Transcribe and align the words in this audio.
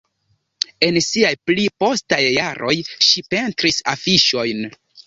En 0.87 0.97
siaj 1.09 1.31
pli 1.49 1.67
postaj 1.83 2.21
jaroj, 2.39 2.75
ŝi 3.11 3.25
pentris 3.33 3.83
afiŝojn. 3.97 4.71